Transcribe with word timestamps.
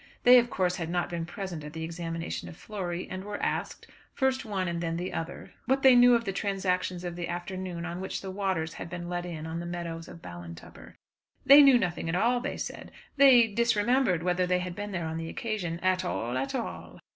They 0.23 0.39
of 0.39 0.49
course 0.49 0.77
had 0.77 0.89
not 0.89 1.11
been 1.11 1.27
present 1.27 1.63
at 1.63 1.73
the 1.73 1.83
examination 1.83 2.49
of 2.49 2.57
Flory, 2.57 3.07
and 3.07 3.23
were 3.23 3.37
asked, 3.39 3.85
first 4.15 4.43
one 4.45 4.67
and 4.67 4.81
then 4.81 4.97
the 4.97 5.13
other, 5.13 5.53
what 5.67 5.83
they 5.83 5.93
knew 5.95 6.15
of 6.15 6.25
the 6.25 6.33
transactions 6.33 7.03
of 7.03 7.15
the 7.15 7.27
afternoon 7.27 7.85
on 7.85 8.01
which 8.01 8.19
the 8.21 8.31
waters 8.31 8.73
had 8.73 8.89
been 8.89 9.09
let 9.09 9.27
in 9.27 9.45
on 9.45 9.59
the 9.59 9.67
meadows 9.67 10.07
of 10.07 10.19
Ballintubber. 10.19 10.95
They 11.45 11.61
knew 11.61 11.77
nothing 11.77 12.09
at 12.09 12.15
all, 12.15 12.39
they 12.39 12.57
said. 12.57 12.89
They 13.17 13.45
"disremembered" 13.47 14.23
whether 14.23 14.47
they 14.47 14.57
had 14.57 14.75
been 14.75 14.91
there 14.91 15.05
on 15.05 15.17
the 15.17 15.29
occasion, 15.29 15.79
"at 15.81 16.03
all, 16.03 16.35
at 16.35 16.55
all." 16.55 16.99